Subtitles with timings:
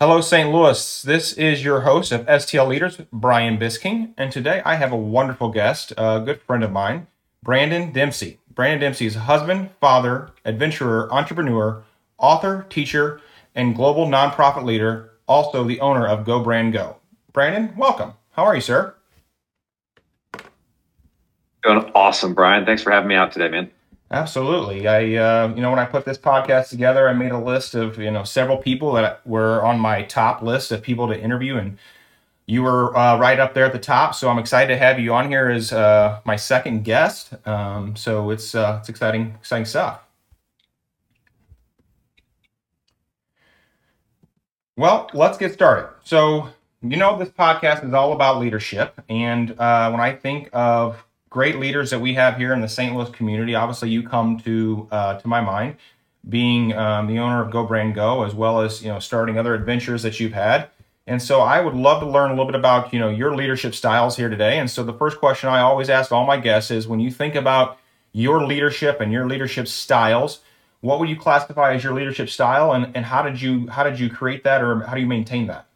[0.00, 0.52] Hello, St.
[0.52, 1.02] Louis.
[1.02, 5.50] This is your host of STL Leaders, Brian Bisking, and today I have a wonderful
[5.50, 7.08] guest, a good friend of mine,
[7.42, 8.38] Brandon Dempsey.
[8.48, 11.82] Brandon Dempsey is a husband, father, adventurer, entrepreneur,
[12.16, 13.20] author, teacher,
[13.56, 16.98] and global nonprofit leader, also the owner of Go Brand Go.
[17.32, 18.12] Brandon, welcome.
[18.30, 18.94] How are you, sir?
[21.64, 22.64] Doing awesome, Brian.
[22.64, 23.68] Thanks for having me out today, man.
[24.10, 24.88] Absolutely.
[24.88, 27.98] I, uh, you know, when I put this podcast together, I made a list of,
[27.98, 31.76] you know, several people that were on my top list of people to interview, and
[32.46, 34.14] you were uh, right up there at the top.
[34.14, 37.34] So I'm excited to have you on here as uh, my second guest.
[37.46, 40.02] Um, so it's uh, it's exciting, exciting stuff.
[44.76, 45.90] Well, let's get started.
[46.04, 46.48] So,
[46.82, 51.04] you know, this podcast is all about leadership, and uh, when I think of
[51.38, 52.96] great leaders that we have here in the St.
[52.96, 53.54] Louis community.
[53.54, 55.76] Obviously, you come to uh, to my mind,
[56.28, 59.54] being um, the owner of Go Brand Go, as well as you know starting other
[59.54, 60.68] adventures that you've had.
[61.06, 63.76] And so, I would love to learn a little bit about you know your leadership
[63.76, 64.58] styles here today.
[64.58, 67.36] And so, the first question I always ask all my guests is, when you think
[67.36, 67.78] about
[68.10, 70.40] your leadership and your leadership styles,
[70.80, 74.00] what would you classify as your leadership style, and, and how did you how did
[74.00, 75.67] you create that, or how do you maintain that?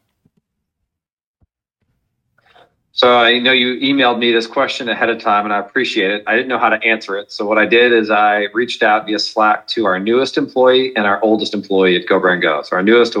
[2.95, 6.23] So I know you emailed me this question ahead of time, and I appreciate it.
[6.27, 9.07] I didn't know how to answer it, so what I did is I reached out
[9.07, 12.61] via Slack to our newest employee and our oldest employee at Go Brand Go.
[12.61, 13.17] So our newest,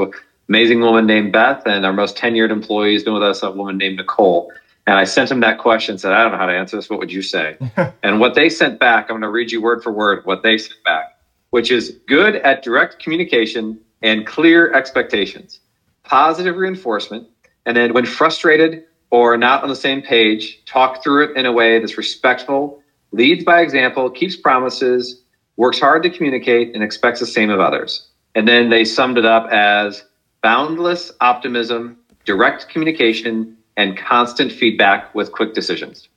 [0.47, 3.79] amazing woman named Beth, and our most tenured employee has been with us, a woman
[3.79, 4.53] named Nicole.
[4.85, 6.87] And I sent them that question, said, I don't know how to answer this.
[6.87, 7.57] What would you say?
[8.03, 10.59] and what they sent back, I'm going to read you word for word what they
[10.59, 11.17] sent back,
[11.49, 15.61] which is good at direct communication and clear expectations,
[16.03, 17.27] positive reinforcement,
[17.65, 18.83] and then when frustrated
[19.13, 23.43] or not on the same page, talk through it in a way that's respectful, leads
[23.43, 25.21] by example, keeps promises,
[25.55, 28.07] works hard to communicate, and expects the same of others.
[28.33, 30.03] And then they summed it up as
[30.41, 36.09] boundless optimism, direct communication, and constant feedback with quick decisions.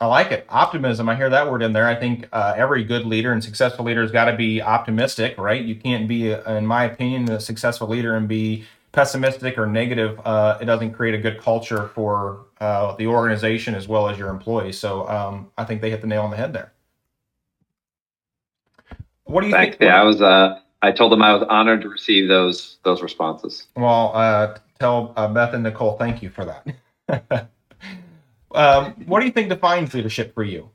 [0.00, 0.46] I like it.
[0.48, 1.08] Optimism.
[1.08, 1.88] I hear that word in there.
[1.88, 5.64] I think uh, every good leader and successful leader has got to be optimistic, right?
[5.64, 8.64] You can't be, in my opinion, a successful leader and be
[8.96, 13.86] pessimistic or negative, uh, it doesn't create a good culture for uh, the organization as
[13.86, 14.78] well as your employees.
[14.78, 16.72] So um, I think they hit the nail on the head there.
[19.24, 19.76] What do you Thanks.
[19.76, 19.90] think?
[19.90, 20.22] Yeah, I was.
[20.22, 23.66] Uh, I told them I was honored to receive those those responses.
[23.76, 27.50] Well, uh, tell uh, Beth and Nicole thank you for that.
[28.54, 30.70] um, what do you think defines leadership for you?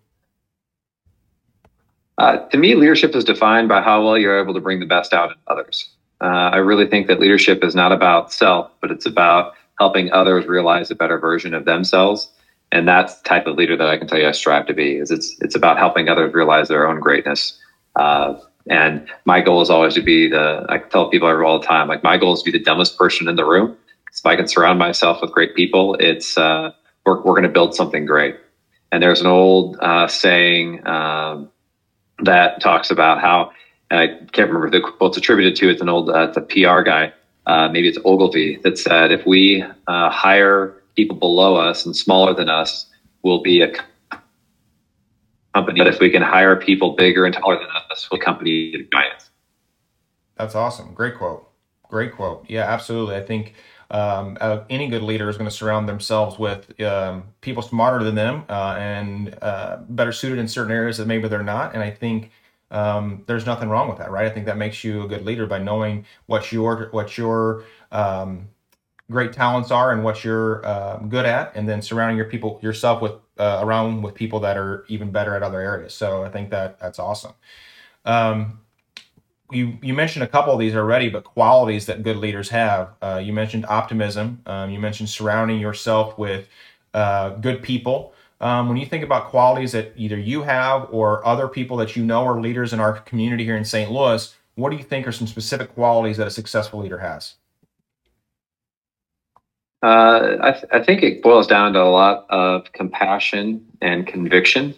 [2.20, 5.12] Uh, to me, leadership is defined by how well you're able to bring the best
[5.12, 5.90] out in others.
[6.22, 10.46] Uh, I really think that leadership is not about self, but it's about helping others
[10.46, 12.32] realize a better version of themselves.
[12.72, 14.98] And that's the type of leader that I can tell you I strive to be.
[14.98, 17.60] Is it's it's about helping others realize their own greatness.
[17.96, 18.40] Uh,
[18.70, 20.66] and my goal is always to be the.
[20.70, 23.28] I tell people all the time, like my goal is to be the dumbest person
[23.28, 23.76] in the room.
[24.14, 26.72] If I can surround myself with great people, it's uh,
[27.06, 28.38] we're we're going to build something great.
[28.92, 31.50] And there's an old uh, saying um,
[32.20, 33.52] that talks about how
[33.91, 35.69] and I can't remember the quote's attributed to.
[35.69, 37.12] It's an old, uh, it's a PR guy.
[37.46, 42.34] Uh, maybe it's Ogilvy that said, if we uh, hire people below us and smaller
[42.34, 42.85] than us,
[43.22, 43.74] we'll be a
[45.53, 45.80] company.
[45.80, 49.30] But if we can hire people bigger and taller than us, we'll company giants.
[50.38, 50.94] That's awesome.
[50.94, 51.50] Great quote.
[51.90, 52.46] Great quote.
[52.47, 53.18] Yeah, absolutely.
[53.18, 53.56] I think
[53.90, 58.16] um, uh, any good leader is going to surround themselves with um, people smarter than
[58.16, 61.74] them uh, and uh, better suited in certain areas that maybe they're not.
[61.74, 62.31] And I think
[62.72, 64.26] um, there's nothing wrong with that, right?
[64.26, 68.48] I think that makes you a good leader by knowing what your what your um,
[69.12, 73.02] great talents are and what you're uh, good at, and then surrounding your people yourself
[73.02, 75.94] with uh, around with people that are even better at other areas.
[75.94, 77.34] So I think that that's awesome.
[78.06, 78.62] Um,
[79.52, 82.94] you you mentioned a couple of these already, but qualities that good leaders have.
[83.02, 84.42] Uh, you mentioned optimism.
[84.46, 86.48] Um, you mentioned surrounding yourself with
[86.94, 88.14] uh, good people.
[88.41, 92.04] Um, when you think about qualities that either you have or other people that you
[92.04, 93.92] know are leaders in our community here in St.
[93.92, 97.36] Louis, what do you think are some specific qualities that a successful leader has?
[99.83, 104.75] Uh, I, th- I, think it boils down to a lot of compassion and conviction.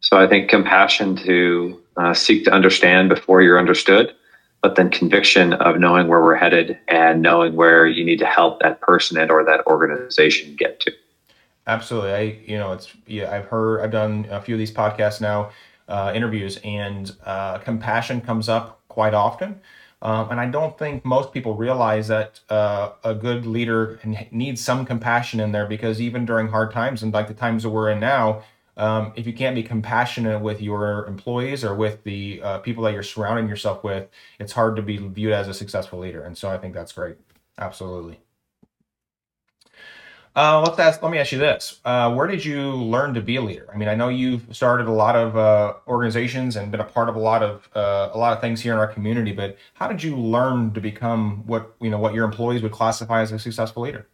[0.00, 4.14] So I think compassion to uh, seek to understand before you're understood,
[4.62, 8.60] but then conviction of knowing where we're headed and knowing where you need to help
[8.60, 10.92] that person and or that organization get to.
[11.68, 12.12] Absolutely.
[12.12, 15.50] I, you know, it's, yeah, I've heard, I've done a few of these podcasts now,
[15.88, 19.60] uh, interviews, and uh, compassion comes up quite often.
[20.02, 24.00] Um, and I don't think most people realize that uh, a good leader
[24.30, 27.70] needs some compassion in there because even during hard times and like the times that
[27.70, 28.44] we're in now,
[28.76, 32.94] um, if you can't be compassionate with your employees or with the uh, people that
[32.94, 34.08] you're surrounding yourself with,
[34.40, 36.22] it's hard to be viewed as a successful leader.
[36.22, 37.16] And so I think that's great.
[37.58, 38.20] Absolutely.
[40.36, 41.80] Uh, let's ask, let me ask you this.
[41.84, 43.68] Uh, where did you learn to be a leader?
[43.72, 47.08] I mean, I know you've started a lot of uh, organizations and been a part
[47.08, 49.88] of a lot of uh, a lot of things here in our community, but how
[49.88, 53.38] did you learn to become what you know what your employees would classify as a
[53.38, 54.06] successful leader?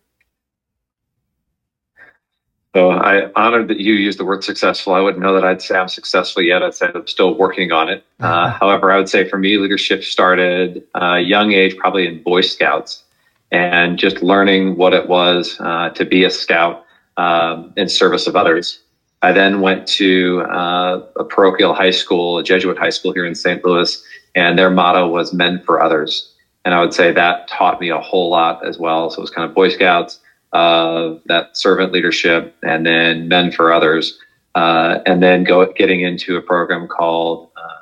[2.75, 4.95] So I honored that you used the word successful.
[4.95, 6.63] I wouldn't know that I'd say I'm successful yet.
[6.63, 8.05] I'd say I'm still working on it.
[8.21, 8.59] Uh, mm-hmm.
[8.59, 13.03] however, I would say for me, leadership started uh, young age, probably in Boy Scouts
[13.50, 16.85] and just learning what it was uh, to be a scout
[17.17, 18.81] um, in service of others.
[19.23, 23.35] I then went to uh, a parochial high school, a Jesuit high school here in
[23.35, 23.64] St.
[23.64, 24.02] Louis,
[24.35, 26.31] and their motto was "Men for Others."
[26.64, 29.08] And I would say that taught me a whole lot as well.
[29.08, 30.19] So it was kind of Boy Scouts,
[30.52, 34.19] uh, that servant leadership, and then Men for Others,
[34.55, 37.81] uh, and then go getting into a program called uh,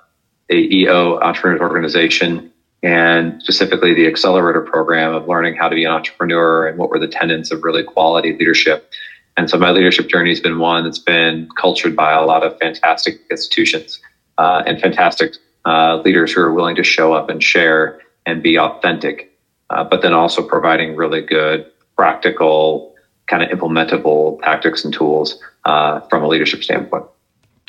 [0.49, 2.52] the EO Entrepreneurs Organization
[2.83, 6.99] and specifically the accelerator program of learning how to be an entrepreneur and what were
[6.99, 8.91] the tenets of really quality leadership.
[9.37, 12.59] And so my leadership journey has been one that's been cultured by a lot of
[12.59, 14.01] fantastic institutions
[14.39, 15.35] uh, and fantastic
[15.65, 19.33] uh, leaders who are willing to show up and share and be authentic,
[19.71, 22.95] uh, but then also providing really good, practical,
[23.29, 27.05] kind of implementable tactics and tools uh, from a leadership standpoint.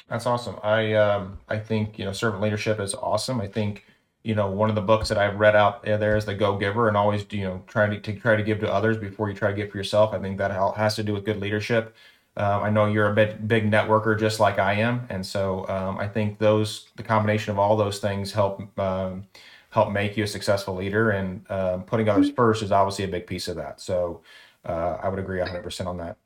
[0.10, 0.58] That's awesome.
[0.64, 3.40] I um, I think you know servant leadership is awesome.
[3.40, 3.86] I think
[4.24, 6.88] you know, one of the books that I've read out there is the Go Giver,
[6.88, 9.52] and always you know trying to, to try to give to others before you try
[9.52, 10.14] to give for yourself.
[10.14, 11.94] I think that has to do with good leadership.
[12.36, 16.00] Um, I know you're a big, big networker just like I am, and so um,
[16.00, 19.28] I think those the combination of all those things help um,
[19.70, 21.12] help make you a successful leader.
[21.12, 22.36] And uh, putting others mm-hmm.
[22.36, 23.82] first is obviously a big piece of that.
[23.82, 24.22] So
[24.66, 26.18] uh, I would agree 100 percent on that.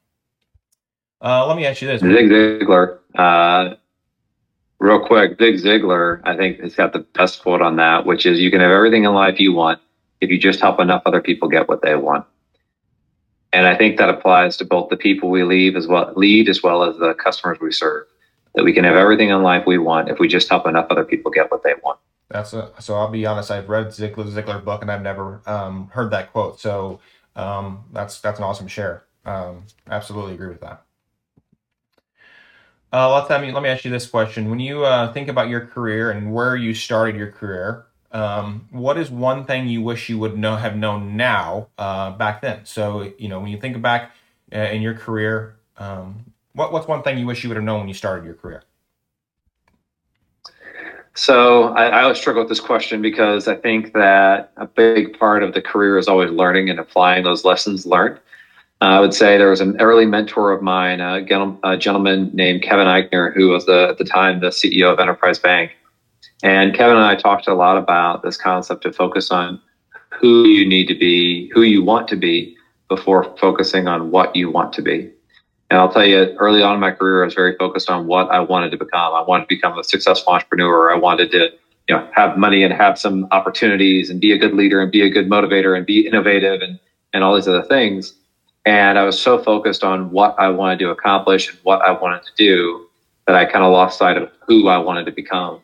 [1.20, 3.76] Uh, let me ask you this: Zig Ziglar uh,
[4.80, 8.40] real quick, Zig Ziglar, I think, has got the best quote on that, which is
[8.40, 9.80] you can have everything in life you want
[10.22, 12.26] if you just help enough other people get what they want.
[13.54, 16.62] And I think that applies to both the people we leave as well lead as
[16.62, 18.06] well as the customers we serve.
[18.56, 21.06] That we can have everything in life we want if we just help enough other
[21.06, 22.00] people get what they want.
[22.30, 22.96] That's a, so.
[22.96, 23.52] I'll be honest.
[23.52, 26.60] I've read Ziglar book and I've never um, heard that quote.
[26.60, 27.00] So
[27.36, 29.04] um, that's that's an awesome share.
[29.26, 30.87] Um, absolutely agree with that.
[32.94, 34.50] Uh, have me, let me ask you this question.
[34.50, 38.98] When you uh, think about your career and where you started your career, um, what
[38.98, 42.62] is one thing you wish you would know have known now uh, back then?
[42.64, 44.12] So you know, when you think back
[44.56, 47.80] uh, in your career, um, what what's one thing you wish you would have known
[47.80, 48.64] when you started your career?
[51.14, 55.44] So I, I always struggle with this question because I think that a big part
[55.44, 58.20] of the career is always learning and applying those lessons learned.
[58.80, 61.22] Uh, I would say there was an early mentor of mine, a,
[61.78, 65.72] gentleman named Kevin Eichner, who was the, at the time the CEO of Enterprise Bank.
[66.44, 69.60] And Kevin and I talked a lot about this concept of focus on
[70.10, 72.56] who you need to be, who you want to be
[72.88, 75.12] before focusing on what you want to be.
[75.70, 78.30] And I'll tell you, early on in my career, I was very focused on what
[78.30, 79.14] I wanted to become.
[79.14, 80.94] I wanted to become a successful entrepreneur.
[80.94, 81.50] I wanted to,
[81.90, 85.02] you know, have money and have some opportunities and be a good leader and be
[85.02, 86.80] a good motivator and be innovative and,
[87.14, 88.14] and all these other things.
[88.68, 92.24] And I was so focused on what I wanted to accomplish and what I wanted
[92.24, 92.86] to do
[93.26, 95.62] that I kind of lost sight of who I wanted to become.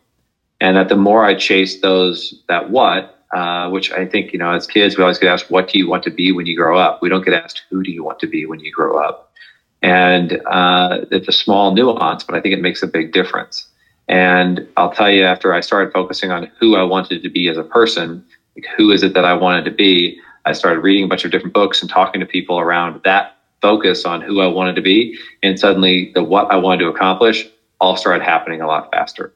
[0.61, 4.51] And that the more I chased those, that what, uh, which I think, you know,
[4.51, 6.79] as kids, we always get asked, what do you want to be when you grow
[6.79, 7.01] up?
[7.01, 9.33] We don't get asked, who do you want to be when you grow up?
[9.81, 13.67] And uh, it's a small nuance, but I think it makes a big difference.
[14.07, 17.57] And I'll tell you, after I started focusing on who I wanted to be as
[17.57, 18.24] a person,
[18.55, 21.31] like who is it that I wanted to be, I started reading a bunch of
[21.31, 25.17] different books and talking to people around that focus on who I wanted to be.
[25.41, 27.47] And suddenly the what I wanted to accomplish
[27.79, 29.33] all started happening a lot faster.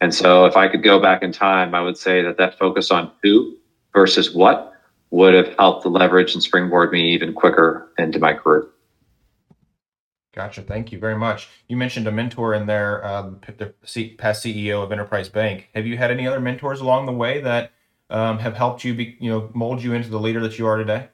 [0.00, 2.90] And so if I could go back in time, I would say that that focus
[2.90, 3.56] on who
[3.92, 4.72] versus what
[5.10, 8.66] would have helped leverage and springboard me even quicker into my career.
[10.34, 10.62] Gotcha.
[10.62, 11.48] Thank you very much.
[11.68, 13.72] You mentioned a mentor in there, uh, the
[14.18, 15.68] past CEO of Enterprise Bank.
[15.76, 17.70] Have you had any other mentors along the way that
[18.10, 20.76] um, have helped you be, you know, mold you into the leader that you are
[20.76, 21.08] today?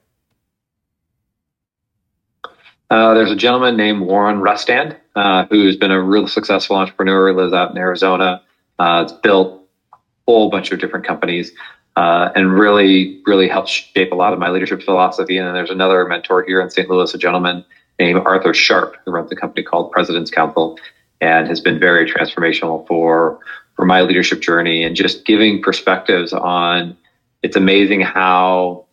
[2.89, 7.33] Uh, there's a gentleman named Warren Rustand uh, who's been a real successful entrepreneur.
[7.33, 8.41] Lives out in Arizona.
[8.77, 11.51] Uh, it's built a whole bunch of different companies
[11.95, 15.37] uh, and really, really helped shape a lot of my leadership philosophy.
[15.37, 16.89] And then there's another mentor here in St.
[16.89, 17.63] Louis, a gentleman
[17.99, 20.77] named Arthur Sharp, who runs a company called President's Council
[21.21, 23.39] and has been very transformational for
[23.75, 26.97] for my leadership journey and just giving perspectives on
[27.43, 28.85] it's amazing how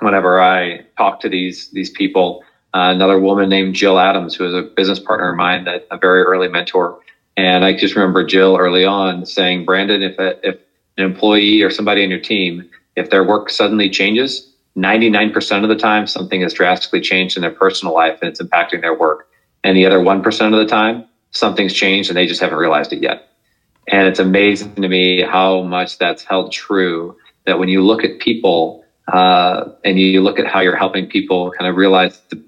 [0.00, 2.44] whenever I talk to these these people,
[2.74, 5.96] Uh, another woman named Jill Adams, who is a business partner of mine, that a
[5.96, 6.98] very early mentor.
[7.36, 10.56] And I just remember Jill early on saying, Brandon, if a, if
[10.98, 15.76] an employee or somebody on your team, if their work suddenly changes, 99% of the
[15.76, 19.28] time something has drastically changed in their personal life and it's impacting their work.
[19.64, 23.02] And the other 1% of the time, something's changed and they just haven't realized it
[23.02, 23.27] yet.
[23.90, 27.16] And it's amazing to me how much that's held true
[27.46, 31.50] that when you look at people uh, and you look at how you're helping people
[31.58, 32.42] kind of realize the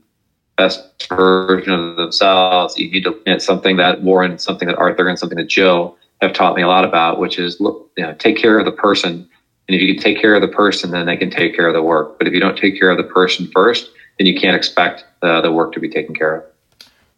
[0.59, 5.19] best version of themselves, you need to, it's something that Warren, something that Arthur, and
[5.19, 8.37] something that Jill have taught me a lot about, which is look, you know, take
[8.37, 9.27] care of the person.
[9.67, 11.73] And if you can take care of the person, then they can take care of
[11.73, 12.19] the work.
[12.19, 15.41] But if you don't take care of the person first, then you can't expect uh,
[15.41, 16.45] the work to be taken care of.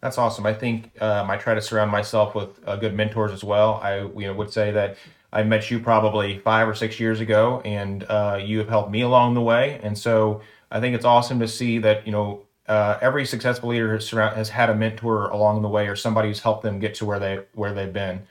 [0.03, 0.45] That's awesome.
[0.45, 3.79] I think um, I try to surround myself with uh, good mentors as well.
[3.81, 4.97] I you know would say that
[5.31, 8.99] I met you probably five or six years ago, and uh, you have helped me
[8.99, 9.79] along the way.
[9.81, 13.93] And so I think it's awesome to see that you know uh, every successful leader
[13.93, 16.95] has, surround, has had a mentor along the way, or somebody who's helped them get
[16.95, 18.27] to where they where they've been.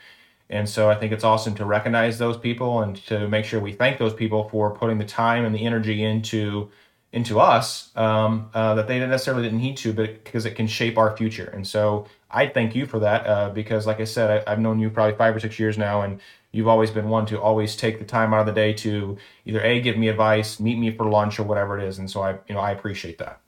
[0.51, 3.73] And so I think it's awesome to recognize those people and to make sure we
[3.73, 6.71] thank those people for putting the time and the energy into
[7.13, 10.97] into us um, uh, that they necessarily didn't need to, but because it can shape
[10.97, 11.51] our future.
[11.53, 14.79] And so I thank you for that uh, because, like I said, I, have known
[14.79, 16.21] you probably five or six years now, and
[16.53, 19.61] you've always been one to always take the time out of the day to either
[19.61, 21.99] a give me advice, meet me for lunch, or whatever it is.
[21.99, 23.41] And so I, you know, I appreciate that.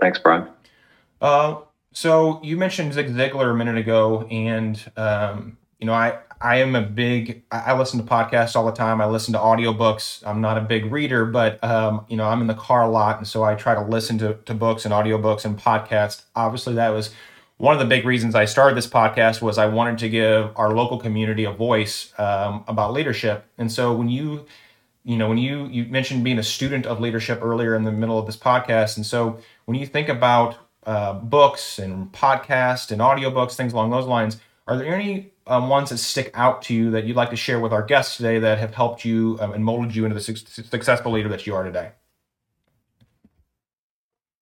[0.00, 0.48] Thanks, Brian.
[1.20, 1.56] Uh,
[1.92, 6.74] so you mentioned Zig Ziglar a minute ago, and um, you know, I I am
[6.76, 9.00] a big I listen to podcasts all the time.
[9.00, 10.22] I listen to audiobooks.
[10.26, 13.16] I'm not a big reader, but um, you know, I'm in the car a lot
[13.16, 16.22] and so I try to listen to, to books and audiobooks and podcasts.
[16.36, 17.10] Obviously that was
[17.56, 20.74] one of the big reasons I started this podcast was I wanted to give our
[20.74, 23.46] local community a voice um, about leadership.
[23.56, 24.44] And so when you
[25.02, 28.18] you know when you you mentioned being a student of leadership earlier in the middle
[28.18, 33.54] of this podcast and so when you think about uh, books and podcasts and audiobooks
[33.54, 37.04] things along those lines are there any um, ones that stick out to you that
[37.04, 39.94] you'd like to share with our guests today that have helped you um, and molded
[39.94, 41.92] you into the su- successful leader that you are today?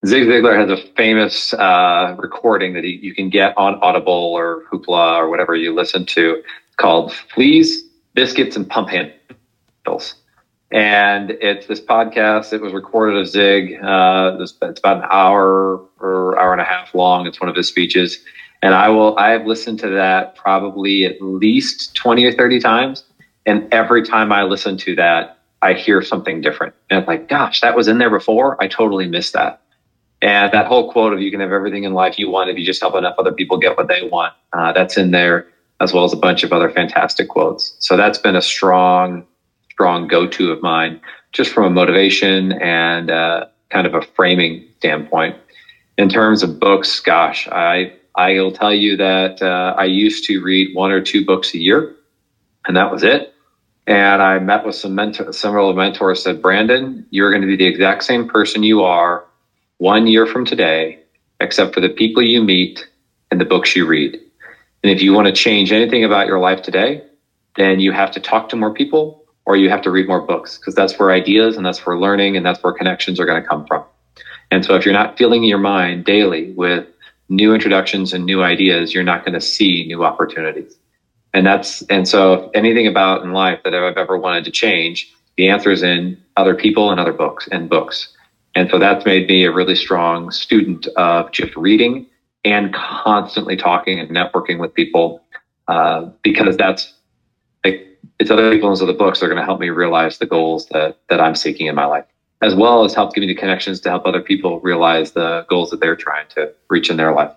[0.05, 4.65] Zig Ziglar has a famous uh, recording that he, you can get on Audible or
[4.73, 6.43] Hoopla or whatever you listen to
[6.77, 10.17] called Fleas, Biscuits, and Pump Handles.
[10.73, 12.53] And it's this podcast.
[12.53, 13.79] It was recorded of Zig.
[13.81, 17.27] Uh, it's about an hour or hour and a half long.
[17.27, 18.25] It's one of his speeches
[18.63, 23.05] and I will, I have listened to that probably at least 20 or 30 times.
[23.45, 26.75] And every time I listen to that, I hear something different.
[26.89, 28.63] And it's like, gosh, that was in there before.
[28.63, 29.61] I totally missed that.
[30.21, 32.65] And that whole quote of you can have everything in life you want if you
[32.65, 35.49] just help enough other people get what they want, uh, that's in there,
[35.81, 37.75] as well as a bunch of other fantastic quotes.
[37.81, 39.27] So that's been a strong,
[39.71, 41.01] strong go to of mine,
[41.33, 45.37] just from a motivation and uh, kind of a framing standpoint.
[45.99, 50.75] In terms of books, gosh, I I'll tell you that uh, I used to read
[50.75, 51.95] one or two books a year,
[52.67, 53.35] and that was it.
[53.87, 57.67] And I met with some mentor, several mentors said, Brandon, you're going to be the
[57.67, 59.25] exact same person you are
[59.79, 61.01] one year from today,
[61.41, 62.87] except for the people you meet
[63.31, 64.15] and the books you read.
[64.83, 67.03] And if you want to change anything about your life today,
[67.57, 70.59] then you have to talk to more people or you have to read more books
[70.59, 73.49] because that's where ideas and that's where learning and that's where connections are going to
[73.49, 73.85] come from.
[74.51, 76.87] And so if you're not filling your mind daily with
[77.33, 80.77] new introductions and new ideas, you're not going to see new opportunities.
[81.35, 85.49] And that's, and so anything about in life that I've ever wanted to change, the
[85.49, 88.15] answer is in other people and other books and books.
[88.55, 92.07] And so that's made me a really strong student of just reading
[92.45, 95.23] and constantly talking and networking with people,
[95.69, 96.93] uh, because that's
[97.65, 100.27] like, it's other people and other books that are going to help me realize the
[100.27, 102.05] goals that, that I'm seeking in my life
[102.43, 105.71] as well as help give me the connections to help other people realize the goals
[105.71, 107.33] that they're trying to reach in their life.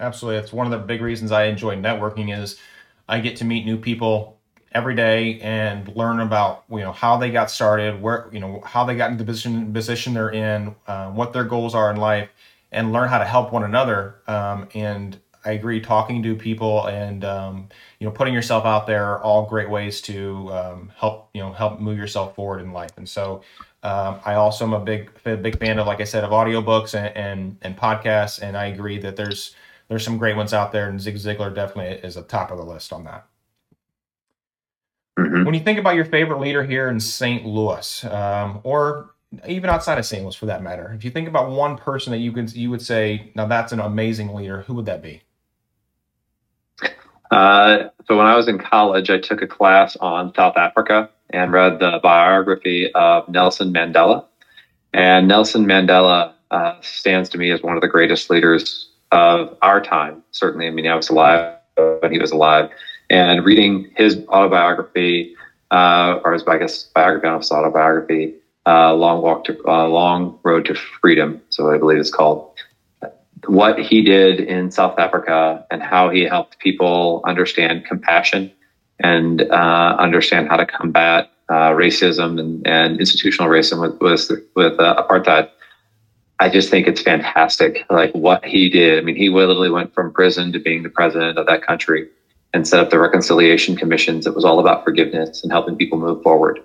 [0.00, 0.40] Absolutely.
[0.40, 2.58] That's one of the big reasons I enjoy networking is
[3.08, 4.38] I get to meet new people
[4.72, 8.84] every day and learn about you know how they got started, where you know how
[8.84, 12.28] they got into the position position they're in, uh, what their goals are in life,
[12.70, 14.16] and learn how to help one another.
[14.26, 19.06] Um, and I agree, talking to people and um, you know putting yourself out there
[19.06, 22.92] are all great ways to um, help you know help move yourself forward in life.
[22.96, 23.42] And so
[23.82, 27.16] um, I also am a big big fan of, like I said, of audiobooks and,
[27.16, 29.54] and and podcasts, and I agree that there's
[29.88, 32.64] there's some great ones out there, and Zig Ziglar definitely is a top of the
[32.64, 33.26] list on that.
[35.18, 35.44] Mm-hmm.
[35.44, 37.44] When you think about your favorite leader here in St.
[37.46, 39.14] Louis, um, or
[39.46, 40.22] even outside of St.
[40.22, 42.82] Louis for that matter, if you think about one person that you could you would
[42.82, 45.22] say, now that's an amazing leader, who would that be?
[47.30, 51.52] Uh, so when I was in college, I took a class on South Africa and
[51.52, 54.24] read the biography of Nelson Mandela.
[54.94, 59.80] And Nelson Mandela uh, stands to me as one of the greatest leaders of our
[59.80, 60.22] time.
[60.30, 61.56] Certainly, I mean, I was alive
[62.00, 62.70] when he was alive,
[63.10, 65.36] and reading his autobiography,
[65.70, 68.34] uh, or his, I guess, biography, not his autobiography,
[68.66, 72.57] uh, "Long Walk to uh, Long Road to Freedom," so I believe it's called.
[73.46, 78.52] What he did in South Africa and how he helped people understand compassion
[78.98, 84.78] and uh, understand how to combat uh, racism and, and, institutional racism with with, with
[84.78, 85.48] uh, apartheid.
[86.40, 88.98] I just think it's fantastic, like what he did.
[88.98, 92.08] I mean, he literally went from prison to being the president of that country
[92.54, 94.26] and set up the reconciliation commissions.
[94.26, 96.60] It was all about forgiveness and helping people move forward.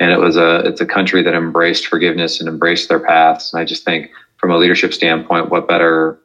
[0.00, 3.52] And it was a it's a country that embraced forgiveness and embraced their paths.
[3.52, 4.10] And I just think,
[4.42, 6.18] from a leadership standpoint, what better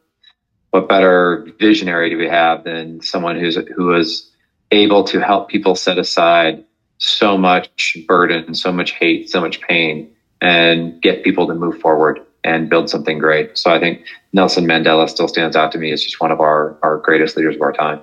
[0.71, 4.29] what better visionary do we have than someone who's who is
[4.71, 6.65] able to help people set aside
[6.97, 12.19] so much burden, so much hate, so much pain, and get people to move forward
[12.43, 13.55] and build something great.
[13.55, 16.75] So I think Nelson Mandela still stands out to me as just one of our,
[16.81, 18.01] our greatest leaders of our time.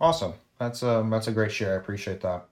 [0.00, 0.32] Awesome.
[0.58, 1.74] That's a, um, that's a great share.
[1.74, 2.46] I appreciate that.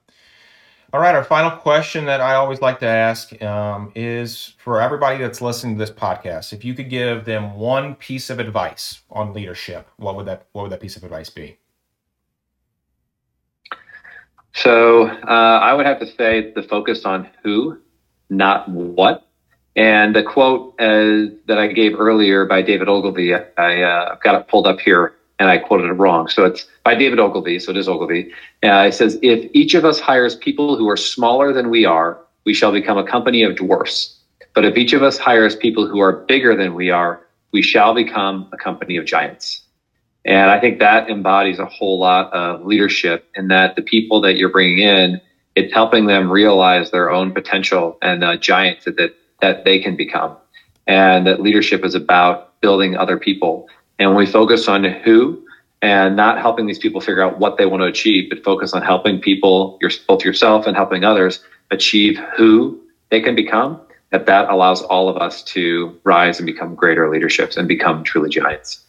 [0.93, 1.15] All right.
[1.15, 5.75] Our final question that I always like to ask um, is for everybody that's listening
[5.75, 10.17] to this podcast, if you could give them one piece of advice on leadership, what
[10.17, 11.57] would that, what would that piece of advice be?
[14.53, 17.79] So uh, I would have to say the focus on who,
[18.29, 19.25] not what.
[19.77, 24.35] And the quote uh, that I gave earlier by David Ogilvy, I, uh, I've got
[24.41, 26.27] it pulled up here and I quoted it wrong.
[26.27, 27.57] So it's by David Ogilvy.
[27.57, 28.31] So it is Ogilvy.
[28.63, 32.19] Uh, it says, if each of us hires people who are smaller than we are,
[32.45, 34.19] we shall become a company of dwarfs.
[34.53, 37.95] But if each of us hires people who are bigger than we are, we shall
[37.95, 39.63] become a company of giants.
[40.25, 44.37] And I think that embodies a whole lot of leadership in that the people that
[44.37, 45.19] you're bringing in,
[45.55, 50.37] it's helping them realize their own potential and giants that, that, that they can become.
[50.85, 53.67] And that leadership is about building other people.
[54.01, 55.45] And we focus on who
[55.83, 58.81] and not helping these people figure out what they want to achieve, but focus on
[58.81, 64.81] helping people, both yourself and helping others achieve who they can become, that that allows
[64.81, 68.83] all of us to rise and become greater leaderships and become truly giants.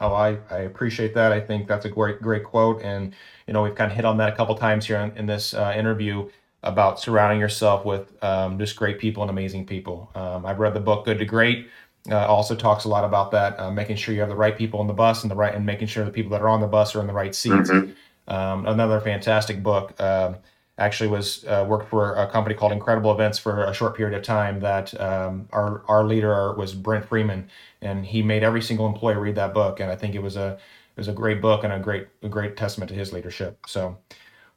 [0.00, 1.32] Oh, I, I appreciate that.
[1.32, 3.12] I think that's a great great quote, and
[3.48, 5.52] you know we've kind of hit on that a couple times here in, in this
[5.52, 6.28] uh, interview
[6.62, 10.10] about surrounding yourself with um, just great people and amazing people.
[10.14, 11.68] Um, I've read the book Good to Great.
[12.10, 14.80] Uh, also talks a lot about that, uh, making sure you have the right people
[14.80, 16.66] on the bus and the right, and making sure the people that are on the
[16.66, 17.70] bus are in the right seats.
[17.70, 18.32] Mm-hmm.
[18.32, 20.00] Um, another fantastic book.
[20.00, 20.36] Um,
[20.78, 24.24] actually, was uh, worked for a company called Incredible Events for a short period of
[24.24, 24.58] time.
[24.58, 27.48] That um, our our leader was Brent Freeman,
[27.80, 29.78] and he made every single employee read that book.
[29.78, 32.28] And I think it was a it was a great book and a great a
[32.28, 33.58] great testament to his leadership.
[33.66, 33.96] So.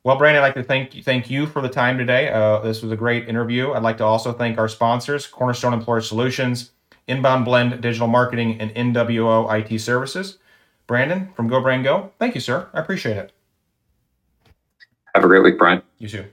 [0.03, 2.29] Well, Brandon, I'd like to thank thank you for the time today.
[2.29, 3.73] Uh, this was a great interview.
[3.73, 6.73] I'd like to also thank our sponsors, Cornerstone Employer Solutions,
[7.07, 10.37] Inbound Blend Digital Marketing, and NWO IT Services.
[10.87, 12.69] Brandon from Go Brand Go, thank you, sir.
[12.73, 13.31] I appreciate it.
[15.13, 15.81] Have a great week, Brian.
[15.97, 16.25] You too.